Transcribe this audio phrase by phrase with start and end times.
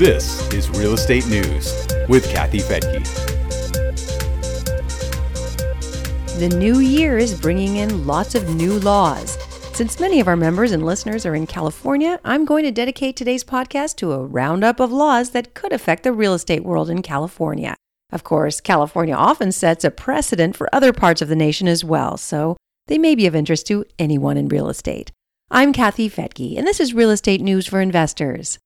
[0.00, 3.04] This is Real Estate News with Kathy Fettke.
[6.38, 9.36] The new year is bringing in lots of new laws.
[9.76, 13.44] Since many of our members and listeners are in California, I'm going to dedicate today's
[13.44, 17.76] podcast to a roundup of laws that could affect the real estate world in California.
[18.10, 22.16] Of course, California often sets a precedent for other parts of the nation as well,
[22.16, 22.56] so
[22.86, 25.12] they may be of interest to anyone in real estate.
[25.50, 28.58] I'm Kathy Fettke, and this is Real Estate News for Investors.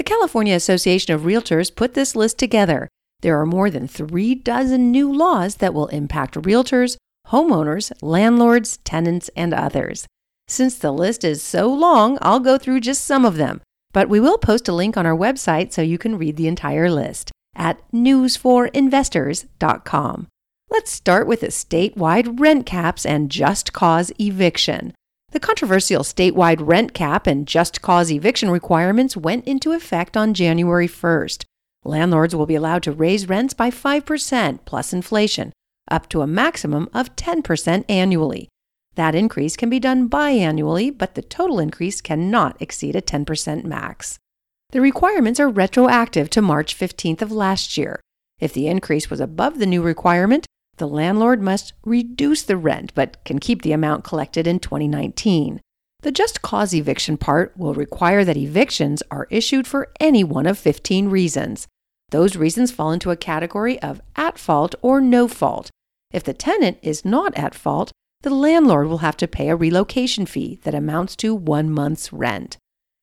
[0.00, 2.88] The California Association of Realtors put this list together.
[3.20, 9.28] There are more than three dozen new laws that will impact realtors, homeowners, landlords, tenants,
[9.36, 10.06] and others.
[10.48, 13.60] Since the list is so long, I'll go through just some of them,
[13.92, 16.90] but we will post a link on our website so you can read the entire
[16.90, 20.28] list at newsforinvestors.com.
[20.70, 24.94] Let's start with the statewide rent caps and just cause eviction.
[25.32, 30.88] The controversial statewide rent cap and just cause eviction requirements went into effect on January
[30.88, 31.44] 1st.
[31.84, 35.52] Landlords will be allowed to raise rents by 5% plus inflation,
[35.88, 38.48] up to a maximum of 10% annually.
[38.96, 44.18] That increase can be done biannually, but the total increase cannot exceed a 10% max.
[44.72, 48.00] The requirements are retroactive to March 15th of last year.
[48.40, 50.46] If the increase was above the new requirement,
[50.80, 55.60] the landlord must reduce the rent but can keep the amount collected in 2019.
[56.00, 60.58] The just cause eviction part will require that evictions are issued for any one of
[60.58, 61.68] 15 reasons.
[62.08, 65.70] Those reasons fall into a category of at fault or no fault.
[66.10, 67.92] If the tenant is not at fault,
[68.22, 72.56] the landlord will have to pay a relocation fee that amounts to one month's rent.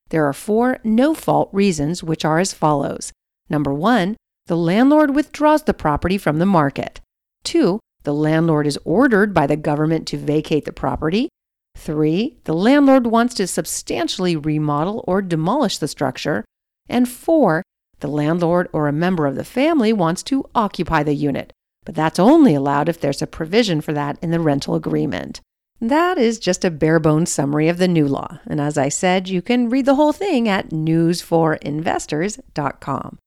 [0.09, 3.13] There are four no fault reasons, which are as follows.
[3.51, 7.01] Number one, the landlord withdraws the property from the market.
[7.47, 11.29] Two, the landlord is ordered by the government to vacate the property.
[11.77, 16.43] Three, the landlord wants to substantially remodel or demolish the structure.
[16.89, 17.63] And four,
[18.01, 21.53] the landlord or a member of the family wants to occupy the unit,
[21.85, 25.39] but that's only allowed if there's a provision for that in the rental agreement.
[25.79, 29.29] That is just a bare bones summary of the new law, and as I said,
[29.29, 33.17] you can read the whole thing at newsforinvestors.com.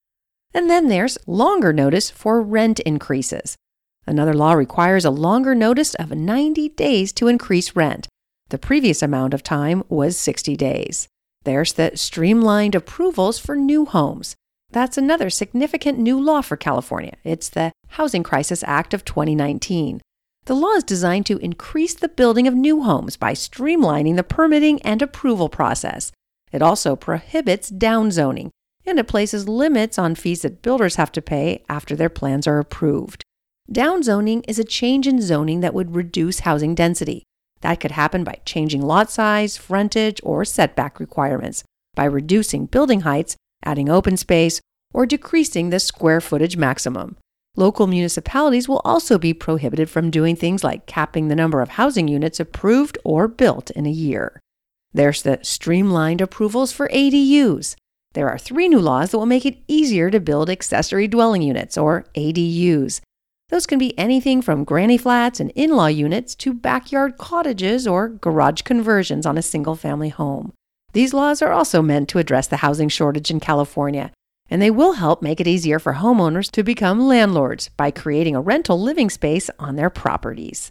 [0.52, 3.56] And then there's longer notice for rent increases.
[4.10, 8.08] Another law requires a longer notice of 90 days to increase rent.
[8.48, 11.06] The previous amount of time was 60 days.
[11.44, 14.34] There's the streamlined approvals for new homes.
[14.72, 17.18] That's another significant new law for California.
[17.22, 20.00] It's the Housing Crisis Act of 2019.
[20.46, 24.82] The law is designed to increase the building of new homes by streamlining the permitting
[24.82, 26.10] and approval process.
[26.50, 28.50] It also prohibits downzoning,
[28.84, 32.58] and it places limits on fees that builders have to pay after their plans are
[32.58, 33.24] approved.
[33.72, 37.22] Downzoning is a change in zoning that would reduce housing density.
[37.60, 41.62] That could happen by changing lot size, frontage, or setback requirements,
[41.94, 44.60] by reducing building heights, adding open space,
[44.92, 47.16] or decreasing the square footage maximum.
[47.56, 52.08] Local municipalities will also be prohibited from doing things like capping the number of housing
[52.08, 54.40] units approved or built in a year.
[54.92, 57.76] There's the streamlined approvals for ADUs.
[58.14, 61.78] There are three new laws that will make it easier to build accessory dwelling units,
[61.78, 63.00] or ADUs.
[63.50, 68.08] Those can be anything from granny flats and in law units to backyard cottages or
[68.08, 70.52] garage conversions on a single family home.
[70.92, 74.12] These laws are also meant to address the housing shortage in California,
[74.48, 78.40] and they will help make it easier for homeowners to become landlords by creating a
[78.40, 80.70] rental living space on their properties.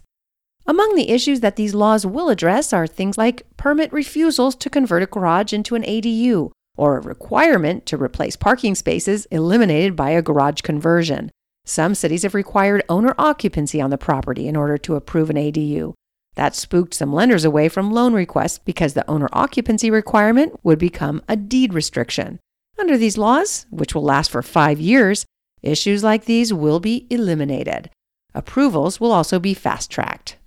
[0.66, 5.02] Among the issues that these laws will address are things like permit refusals to convert
[5.02, 10.22] a garage into an ADU, or a requirement to replace parking spaces eliminated by a
[10.22, 11.30] garage conversion.
[11.70, 15.94] Some cities have required owner occupancy on the property in order to approve an ADU.
[16.34, 21.22] That spooked some lenders away from loan requests because the owner occupancy requirement would become
[21.28, 22.40] a deed restriction.
[22.76, 25.24] Under these laws, which will last for five years,
[25.62, 27.88] issues like these will be eliminated.
[28.34, 30.38] Approvals will also be fast tracked.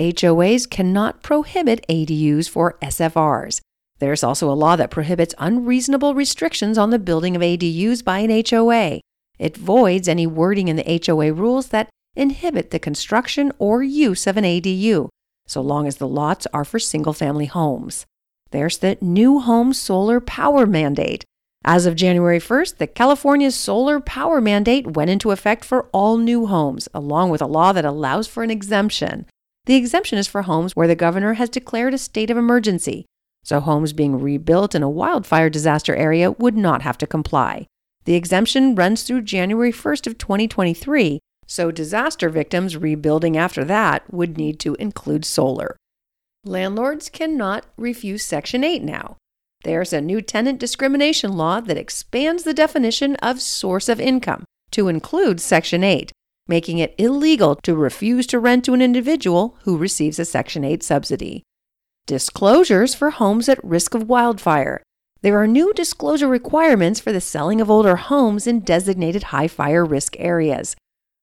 [0.00, 3.60] HOAs cannot prohibit ADUs for SFRs.
[4.00, 8.42] There's also a law that prohibits unreasonable restrictions on the building of ADUs by an
[8.50, 9.00] HOA.
[9.38, 14.36] It voids any wording in the HOA rules that inhibit the construction or use of
[14.36, 15.08] an ADU,
[15.46, 18.06] so long as the lots are for single family homes.
[18.50, 21.24] There's the new home solar power mandate.
[21.64, 26.46] As of January 1st, the California solar power mandate went into effect for all new
[26.46, 29.26] homes, along with a law that allows for an exemption.
[29.66, 33.04] The exemption is for homes where the governor has declared a state of emergency,
[33.42, 37.66] so homes being rebuilt in a wildfire disaster area would not have to comply.
[38.06, 44.38] The exemption runs through January 1st of 2023, so disaster victims rebuilding after that would
[44.38, 45.76] need to include solar.
[46.44, 49.16] Landlords cannot refuse Section 8 now.
[49.64, 54.86] There's a new tenant discrimination law that expands the definition of source of income to
[54.86, 56.12] include Section 8,
[56.46, 60.84] making it illegal to refuse to rent to an individual who receives a Section 8
[60.84, 61.42] subsidy.
[62.06, 64.84] Disclosures for homes at risk of wildfire.
[65.26, 69.84] There are new disclosure requirements for the selling of older homes in designated high fire
[69.84, 70.76] risk areas.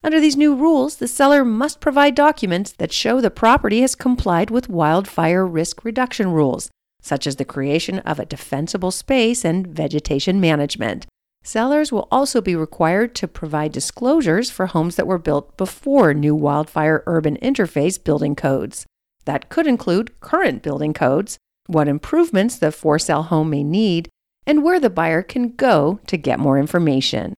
[0.03, 4.49] Under these new rules, the seller must provide documents that show the property has complied
[4.51, 6.69] with wildfire risk reduction rules,
[7.01, 11.05] such as the creation of a defensible space and vegetation management.
[11.41, 16.35] Sellers will also be required to provide disclosures for homes that were built before new
[16.35, 18.85] wildfire urban interface building codes.
[19.23, 24.09] That could include current building codes, what improvements the for sale home may need,
[24.45, 27.33] and where the buyer can go to get more information.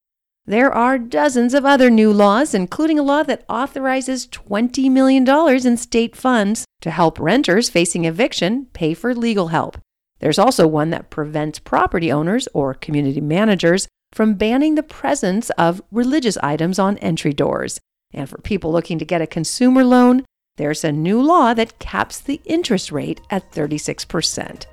[0.48, 5.28] There are dozens of other new laws, including a law that authorizes $20 million
[5.66, 9.80] in state funds to help renters facing eviction pay for legal help.
[10.20, 15.82] There's also one that prevents property owners or community managers from banning the presence of
[15.92, 17.80] religious items on entry doors.
[18.14, 20.24] And for people looking to get a consumer loan,
[20.58, 24.66] there's a new law that caps the interest rate at 36%.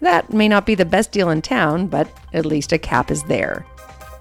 [0.00, 3.22] That may not be the best deal in town, but at least a cap is
[3.24, 3.64] there.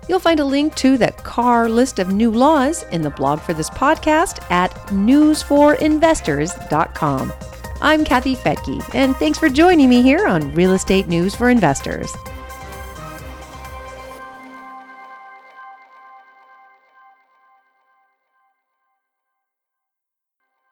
[0.07, 3.53] You'll find a link to the CAR list of new laws in the blog for
[3.53, 7.33] this podcast at newsforinvestors.com.
[7.81, 12.15] I'm Kathy Fettke, and thanks for joining me here on Real Estate News for Investors.